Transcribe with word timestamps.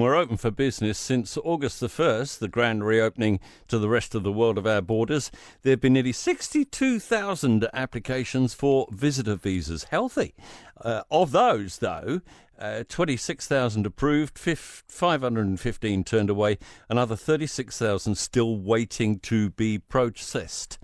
Melbourne 0.00 0.14
were 0.14 0.22
open 0.22 0.36
for 0.38 0.50
business 0.50 0.96
since 0.96 1.36
August 1.44 1.78
the 1.78 1.86
1st, 1.86 2.38
the 2.38 2.48
grand 2.48 2.86
reopening 2.86 3.38
to 3.68 3.78
the 3.78 3.90
rest 3.90 4.14
of 4.14 4.22
the 4.22 4.32
world 4.32 4.56
of 4.56 4.66
our 4.66 4.80
borders. 4.80 5.30
There 5.60 5.72
have 5.72 5.82
been 5.82 5.92
nearly 5.92 6.12
62,000 6.12 7.68
applications 7.74 8.54
for 8.54 8.88
visitor 8.90 9.34
visas. 9.34 9.84
Healthy. 9.84 10.34
Uh, 10.80 11.02
of 11.10 11.32
those, 11.32 11.80
though, 11.80 12.22
uh, 12.58 12.84
26,000 12.88 13.84
approved, 13.84 14.38
515 14.38 16.04
turned 16.04 16.30
away, 16.30 16.56
another 16.88 17.14
36,000 17.14 18.14
still 18.14 18.56
waiting 18.56 19.18
to 19.18 19.50
be 19.50 19.78
processed. 19.78 20.78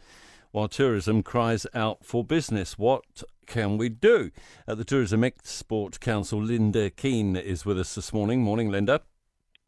While 0.57 0.69
tourism 0.69 1.23
cries 1.23 1.67
out 1.75 2.03
for 2.03 2.25
business, 2.25 2.79
what 2.79 3.23
can 3.47 3.77
we 3.77 3.91
do? 3.91 4.31
At 4.67 4.79
the 4.79 4.87
Tourism 4.87 5.23
Export 5.23 6.01
Council, 6.01 6.41
Lynda 6.41 6.97
Keene 6.97 7.37
is 7.37 7.67
with 7.67 7.79
us 7.79 7.95
this 7.95 8.11
morning. 8.11 8.41
Morning, 8.41 8.71
Lynda. 8.71 9.01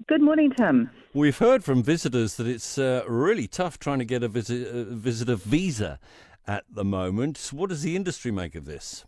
Good 0.07 0.23
morning, 0.23 0.51
Tim. 0.57 0.89
We've 1.13 1.37
heard 1.37 1.63
from 1.63 1.83
visitors 1.83 2.39
that 2.39 2.47
it's 2.47 2.79
uh, 2.79 3.03
really 3.07 3.47
tough 3.47 3.79
trying 3.79 3.99
to 3.99 4.07
get 4.07 4.23
a, 4.23 4.29
visit, 4.29 4.75
a 4.75 4.85
visitor 4.85 5.35
visa 5.35 5.99
at 6.47 6.65
the 6.71 6.85
moment. 6.85 7.51
What 7.53 7.69
does 7.69 7.83
the 7.83 7.95
industry 7.95 8.31
make 8.31 8.55
of 8.55 8.65
this? 8.65 9.05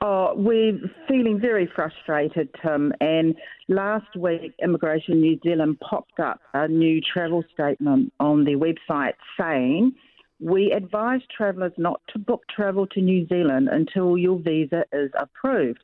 Oh, 0.00 0.32
we're 0.34 0.80
feeling 1.06 1.38
very 1.38 1.70
frustrated, 1.76 2.48
Tim. 2.62 2.94
And 3.02 3.34
last 3.68 4.16
week, 4.16 4.54
Immigration 4.64 5.20
New 5.20 5.38
Zealand 5.42 5.78
popped 5.80 6.20
up 6.20 6.40
a 6.54 6.68
new 6.68 7.02
travel 7.02 7.44
statement 7.52 8.14
on 8.18 8.44
their 8.44 8.56
website 8.56 9.12
saying 9.38 9.92
we 10.40 10.72
advise 10.72 11.20
travellers 11.34 11.72
not 11.76 12.00
to 12.12 12.18
book 12.18 12.42
travel 12.54 12.86
to 12.88 13.00
New 13.00 13.26
Zealand 13.28 13.68
until 13.70 14.18
your 14.18 14.38
visa 14.38 14.84
is 14.92 15.10
approved. 15.18 15.82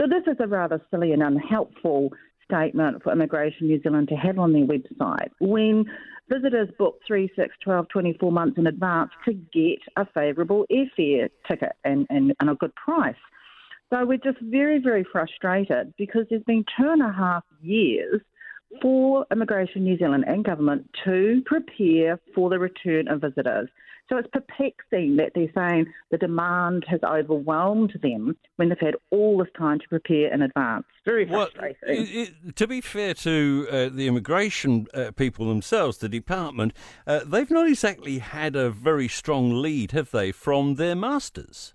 So, 0.00 0.06
this 0.06 0.32
is 0.32 0.36
a 0.40 0.46
rather 0.46 0.80
silly 0.90 1.12
and 1.12 1.22
unhelpful 1.22 2.12
statement 2.44 3.02
for 3.02 3.12
Immigration 3.12 3.66
New 3.66 3.82
Zealand 3.82 4.08
to 4.08 4.14
have 4.14 4.38
on 4.38 4.52
their 4.52 4.64
website 4.64 5.30
when 5.40 5.84
visitors 6.28 6.68
book 6.78 7.00
3, 7.06 7.30
6, 7.34 7.54
12, 7.62 7.88
24 7.88 8.32
months 8.32 8.58
in 8.58 8.66
advance 8.66 9.10
to 9.24 9.32
get 9.32 9.80
a 9.96 10.06
favourable 10.14 10.64
airfare 10.70 11.28
ticket 11.46 11.72
and, 11.84 12.06
and, 12.10 12.34
and 12.40 12.50
a 12.50 12.54
good 12.54 12.74
price. 12.76 13.16
So, 13.90 14.04
we're 14.06 14.18
just 14.18 14.38
very, 14.42 14.78
very 14.78 15.04
frustrated 15.10 15.92
because 15.98 16.26
there's 16.30 16.44
been 16.44 16.64
two 16.78 16.88
and 16.88 17.02
a 17.02 17.12
half 17.12 17.42
years 17.60 18.20
for 18.82 19.26
Immigration 19.32 19.84
New 19.84 19.98
Zealand 19.98 20.24
and 20.26 20.44
government 20.44 20.88
to 21.04 21.42
prepare 21.46 22.20
for 22.34 22.50
the 22.50 22.58
return 22.58 23.08
of 23.08 23.20
visitors. 23.20 23.68
So 24.08 24.16
it's 24.16 24.28
perplexing 24.32 25.16
that 25.16 25.32
they're 25.34 25.52
saying 25.54 25.92
the 26.10 26.16
demand 26.16 26.86
has 26.88 27.00
overwhelmed 27.02 27.98
them 28.02 28.36
when 28.56 28.70
they've 28.70 28.78
had 28.80 28.96
all 29.10 29.36
this 29.36 29.52
time 29.56 29.78
to 29.80 29.88
prepare 29.88 30.32
in 30.32 30.40
advance. 30.40 30.86
Very 31.04 31.26
frustrating. 31.26 31.76
Well, 31.86 31.98
it, 31.98 32.34
it, 32.46 32.56
to 32.56 32.66
be 32.66 32.80
fair 32.80 33.12
to 33.14 33.68
uh, 33.70 33.88
the 33.90 34.06
immigration 34.08 34.86
uh, 34.94 35.10
people 35.14 35.48
themselves, 35.48 35.98
the 35.98 36.08
department, 36.08 36.72
uh, 37.06 37.20
they've 37.26 37.50
not 37.50 37.68
exactly 37.68 38.18
had 38.18 38.56
a 38.56 38.70
very 38.70 39.08
strong 39.08 39.60
lead, 39.60 39.92
have 39.92 40.10
they, 40.10 40.32
from 40.32 40.76
their 40.76 40.94
masters? 40.94 41.74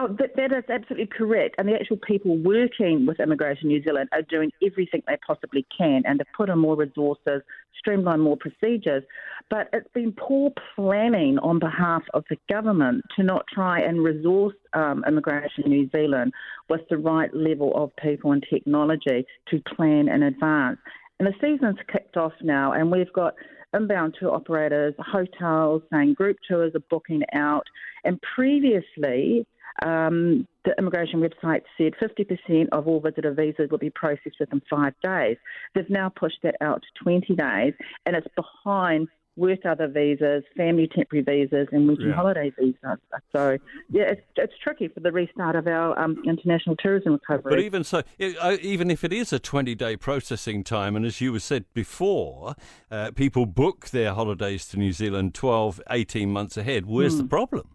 Oh, 0.00 0.06
that, 0.20 0.36
that 0.36 0.52
is 0.52 0.62
absolutely 0.70 1.08
correct. 1.08 1.56
And 1.58 1.68
the 1.68 1.74
actual 1.74 1.96
people 1.96 2.38
working 2.38 3.04
with 3.04 3.18
Immigration 3.18 3.66
New 3.66 3.82
Zealand 3.82 4.08
are 4.12 4.22
doing 4.22 4.52
everything 4.64 5.02
they 5.08 5.16
possibly 5.26 5.66
can 5.76 6.02
and 6.04 6.20
to 6.20 6.24
put 6.36 6.48
in 6.48 6.60
more 6.60 6.76
resources, 6.76 7.42
streamline 7.76 8.20
more 8.20 8.36
procedures. 8.36 9.02
But 9.50 9.68
it's 9.72 9.90
been 9.94 10.12
poor 10.12 10.52
planning 10.76 11.40
on 11.40 11.58
behalf 11.58 12.04
of 12.14 12.24
the 12.30 12.36
government 12.48 13.06
to 13.16 13.24
not 13.24 13.44
try 13.52 13.80
and 13.80 14.04
resource 14.04 14.54
um, 14.72 15.02
Immigration 15.08 15.64
New 15.66 15.90
Zealand 15.90 16.32
with 16.68 16.82
the 16.90 16.98
right 16.98 17.34
level 17.34 17.72
of 17.74 17.90
people 17.96 18.30
and 18.30 18.46
technology 18.48 19.26
to 19.48 19.62
plan 19.74 20.08
in 20.08 20.22
advance. 20.22 20.78
And 21.18 21.26
the 21.26 21.34
season's 21.40 21.78
kicked 21.92 22.16
off 22.16 22.34
now, 22.40 22.70
and 22.70 22.92
we've 22.92 23.12
got 23.12 23.34
inbound 23.74 24.16
tour 24.20 24.32
operators, 24.32 24.94
hotels 24.98 25.82
saying 25.92 26.14
group 26.14 26.36
tours 26.48 26.72
are 26.76 26.84
booking 26.88 27.22
out. 27.34 27.64
And 28.04 28.20
previously, 28.36 29.44
um, 29.84 30.46
the 30.64 30.74
immigration 30.78 31.20
website 31.20 31.62
said 31.76 31.94
50% 32.00 32.68
of 32.72 32.86
all 32.86 33.00
visitor 33.00 33.32
visas 33.32 33.70
will 33.70 33.78
be 33.78 33.90
processed 33.90 34.36
within 34.40 34.60
five 34.68 34.94
days. 35.02 35.36
They've 35.74 35.88
now 35.88 36.08
pushed 36.08 36.40
that 36.42 36.56
out 36.60 36.82
to 36.82 37.04
20 37.04 37.34
days, 37.34 37.74
and 38.06 38.16
it's 38.16 38.26
behind 38.36 39.08
work 39.38 39.64
other 39.64 39.86
visas, 39.86 40.42
family 40.56 40.88
temporary 40.92 41.22
visas, 41.22 41.68
and 41.72 41.88
working 41.88 42.08
yeah. 42.08 42.14
holiday 42.14 42.52
visas. 42.58 42.98
So, 43.32 43.56
yeah, 43.88 44.02
it's, 44.02 44.20
it's 44.36 44.52
tricky 44.62 44.88
for 44.88 45.00
the 45.00 45.12
restart 45.12 45.56
of 45.56 45.66
our 45.66 45.98
um, 45.98 46.20
international 46.26 46.76
tourism 46.76 47.12
recovery. 47.12 47.50
But 47.50 47.60
even 47.60 47.84
so, 47.84 48.02
uh, 48.20 48.56
even 48.60 48.90
if 48.90 49.04
it 49.04 49.12
is 49.12 49.32
a 49.32 49.38
20 49.38 49.74
day 49.74 49.96
processing 49.96 50.64
time, 50.64 50.96
and 50.96 51.06
as 51.06 51.20
you 51.20 51.38
said 51.38 51.64
before, 51.72 52.56
uh, 52.90 53.12
people 53.12 53.46
book 53.46 53.90
their 53.90 54.12
holidays 54.12 54.66
to 54.68 54.76
New 54.76 54.92
Zealand 54.92 55.34
12, 55.34 55.80
18 55.88 56.30
months 56.30 56.56
ahead, 56.56 56.86
where's 56.86 57.14
mm. 57.14 57.18
the 57.18 57.22
hmm. 57.22 57.28
problem? 57.28 57.68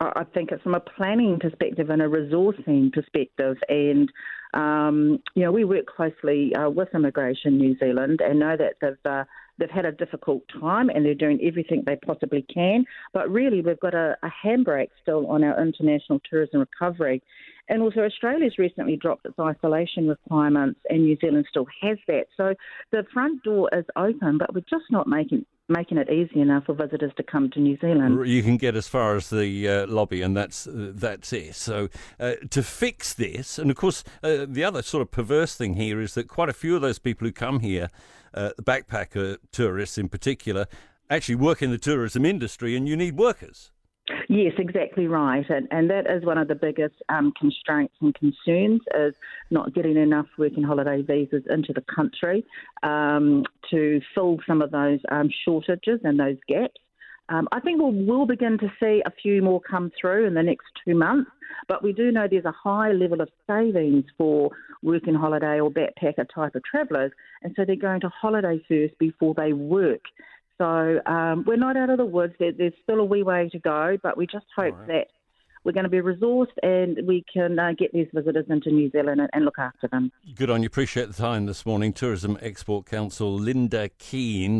I 0.00 0.24
think 0.32 0.52
it's 0.52 0.62
from 0.62 0.76
a 0.76 0.80
planning 0.80 1.40
perspective 1.40 1.90
and 1.90 2.00
a 2.00 2.08
resourcing 2.08 2.92
perspective. 2.92 3.56
And, 3.68 4.08
um, 4.54 5.20
you 5.34 5.42
know, 5.42 5.50
we 5.50 5.64
work 5.64 5.86
closely 5.86 6.54
uh, 6.54 6.70
with 6.70 6.88
Immigration 6.94 7.58
New 7.58 7.76
Zealand 7.78 8.20
and 8.20 8.38
know 8.38 8.56
that 8.56 8.74
they've, 8.80 9.12
uh, 9.12 9.24
they've 9.58 9.68
had 9.68 9.86
a 9.86 9.92
difficult 9.92 10.44
time 10.60 10.88
and 10.88 11.04
they're 11.04 11.14
doing 11.14 11.40
everything 11.42 11.82
they 11.84 11.96
possibly 11.96 12.42
can. 12.42 12.84
But 13.12 13.28
really, 13.28 13.60
we've 13.60 13.80
got 13.80 13.94
a, 13.94 14.16
a 14.22 14.30
handbrake 14.44 14.90
still 15.02 15.26
on 15.26 15.42
our 15.42 15.60
international 15.60 16.20
tourism 16.30 16.60
recovery. 16.60 17.20
And 17.68 17.82
also, 17.82 18.00
Australia's 18.02 18.56
recently 18.56 18.96
dropped 18.96 19.26
its 19.26 19.38
isolation 19.38 20.08
requirements, 20.08 20.80
and 20.88 21.02
New 21.02 21.18
Zealand 21.20 21.46
still 21.50 21.66
has 21.82 21.98
that. 22.06 22.26
So 22.36 22.54
the 22.92 23.04
front 23.12 23.42
door 23.42 23.68
is 23.72 23.84
open, 23.96 24.38
but 24.38 24.54
we're 24.54 24.60
just 24.60 24.90
not 24.90 25.08
making 25.08 25.44
making 25.68 25.98
it 25.98 26.10
easy 26.10 26.40
enough 26.40 26.64
for 26.64 26.74
visitors 26.74 27.12
to 27.16 27.22
come 27.22 27.50
to 27.50 27.60
New 27.60 27.76
Zealand. 27.78 28.26
You 28.26 28.42
can 28.42 28.56
get 28.56 28.74
as 28.74 28.88
far 28.88 29.16
as 29.16 29.30
the 29.30 29.68
uh, 29.68 29.86
lobby, 29.86 30.22
and 30.22 30.36
that's 30.36 30.66
that's 30.70 31.32
it. 31.32 31.54
So 31.54 31.88
uh, 32.18 32.34
to 32.50 32.62
fix 32.62 33.14
this, 33.14 33.58
and 33.58 33.70
of 33.70 33.76
course, 33.76 34.04
uh, 34.22 34.46
the 34.48 34.64
other 34.64 34.82
sort 34.82 35.02
of 35.02 35.10
perverse 35.10 35.54
thing 35.54 35.74
here 35.74 36.00
is 36.00 36.14
that 36.14 36.28
quite 36.28 36.48
a 36.48 36.54
few 36.54 36.74
of 36.74 36.82
those 36.82 36.98
people 36.98 37.26
who 37.26 37.32
come 37.32 37.60
here, 37.60 37.90
uh, 38.34 38.50
the 38.56 38.62
backpacker 38.62 39.38
tourists 39.52 39.98
in 39.98 40.08
particular, 40.08 40.66
actually 41.10 41.34
work 41.34 41.62
in 41.62 41.70
the 41.70 41.78
tourism 41.78 42.24
industry, 42.24 42.74
and 42.76 42.88
you 42.88 42.96
need 42.96 43.16
workers. 43.16 43.70
Yes, 44.30 44.52
exactly 44.58 45.06
right, 45.06 45.48
and, 45.48 45.66
and 45.70 45.88
that 45.88 46.04
is 46.06 46.22
one 46.22 46.36
of 46.36 46.48
the 46.48 46.54
biggest 46.54 46.96
um, 47.08 47.32
constraints 47.40 47.94
and 48.02 48.14
concerns 48.14 48.82
is 48.94 49.14
not 49.50 49.72
getting 49.72 49.96
enough 49.96 50.26
working 50.36 50.62
holiday 50.62 51.00
visas 51.00 51.44
into 51.48 51.72
the 51.72 51.82
country 51.94 52.44
um, 52.82 53.44
to 53.70 54.02
fill 54.14 54.36
some 54.46 54.60
of 54.60 54.70
those 54.70 55.00
um, 55.10 55.30
shortages 55.46 56.00
and 56.04 56.20
those 56.20 56.36
gaps. 56.46 56.78
Um, 57.30 57.48
I 57.52 57.60
think 57.60 57.80
we'll, 57.80 57.92
we'll 57.92 58.26
begin 58.26 58.58
to 58.58 58.70
see 58.78 59.02
a 59.06 59.10
few 59.10 59.40
more 59.40 59.62
come 59.62 59.90
through 59.98 60.26
in 60.26 60.34
the 60.34 60.42
next 60.42 60.66
two 60.84 60.94
months, 60.94 61.30
but 61.66 61.82
we 61.82 61.94
do 61.94 62.12
know 62.12 62.26
there's 62.30 62.44
a 62.44 62.52
high 62.52 62.92
level 62.92 63.22
of 63.22 63.30
savings 63.46 64.04
for 64.18 64.50
working 64.82 65.14
holiday 65.14 65.58
or 65.58 65.70
backpacker 65.70 66.26
type 66.34 66.54
of 66.54 66.62
travellers, 66.64 67.12
and 67.42 67.54
so 67.56 67.64
they're 67.64 67.76
going 67.76 68.00
to 68.02 68.10
holiday 68.10 68.62
first 68.68 68.98
before 68.98 69.32
they 69.34 69.54
work. 69.54 70.02
So 70.58 71.00
um, 71.06 71.44
we're 71.46 71.56
not 71.56 71.76
out 71.76 71.90
of 71.90 71.98
the 71.98 72.04
woods. 72.04 72.34
There, 72.38 72.52
there's 72.52 72.74
still 72.82 73.00
a 73.00 73.04
wee 73.04 73.22
way 73.22 73.48
to 73.52 73.58
go, 73.58 73.96
but 74.02 74.16
we 74.16 74.26
just 74.26 74.46
hope 74.56 74.76
right. 74.76 74.86
that 74.88 75.06
we're 75.64 75.72
going 75.72 75.84
to 75.84 75.90
be 75.90 76.00
resourced 76.00 76.46
and 76.62 77.06
we 77.06 77.24
can 77.32 77.58
uh, 77.58 77.72
get 77.78 77.92
these 77.92 78.06
visitors 78.14 78.46
into 78.48 78.70
New 78.70 78.90
Zealand 78.90 79.20
and, 79.20 79.30
and, 79.32 79.44
look 79.44 79.58
after 79.58 79.86
them. 79.88 80.10
Good 80.34 80.50
on 80.50 80.62
you. 80.62 80.66
Appreciate 80.66 81.08
the 81.08 81.14
time 81.14 81.46
this 81.46 81.66
morning. 81.66 81.92
Tourism 81.92 82.38
Export 82.40 82.86
Council, 82.86 83.38
Lynda 83.38 83.90
Keene. 83.98 84.56